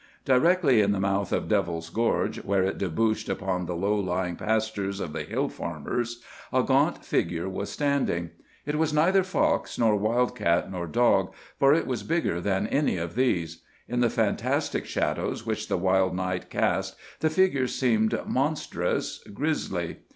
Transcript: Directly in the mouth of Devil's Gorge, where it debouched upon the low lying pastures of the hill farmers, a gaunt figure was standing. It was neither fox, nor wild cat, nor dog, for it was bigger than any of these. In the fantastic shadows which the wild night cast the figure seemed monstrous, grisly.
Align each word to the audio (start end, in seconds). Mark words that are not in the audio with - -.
Directly 0.25 0.81
in 0.81 0.93
the 0.93 0.99
mouth 0.99 1.31
of 1.31 1.47
Devil's 1.47 1.91
Gorge, 1.91 2.43
where 2.43 2.63
it 2.63 2.79
debouched 2.79 3.29
upon 3.29 3.67
the 3.67 3.75
low 3.75 3.93
lying 3.95 4.35
pastures 4.35 4.99
of 4.99 5.13
the 5.13 5.21
hill 5.21 5.47
farmers, 5.47 6.23
a 6.51 6.63
gaunt 6.63 7.05
figure 7.05 7.47
was 7.47 7.69
standing. 7.69 8.31
It 8.65 8.77
was 8.79 8.95
neither 8.95 9.21
fox, 9.21 9.77
nor 9.77 9.95
wild 9.95 10.35
cat, 10.35 10.71
nor 10.71 10.87
dog, 10.87 11.35
for 11.59 11.71
it 11.75 11.85
was 11.85 12.01
bigger 12.01 12.41
than 12.41 12.65
any 12.65 12.97
of 12.97 13.13
these. 13.13 13.61
In 13.87 13.99
the 13.99 14.09
fantastic 14.09 14.87
shadows 14.87 15.45
which 15.45 15.67
the 15.67 15.77
wild 15.77 16.15
night 16.15 16.49
cast 16.49 16.95
the 17.19 17.29
figure 17.29 17.67
seemed 17.67 18.19
monstrous, 18.25 19.23
grisly. 19.35 19.97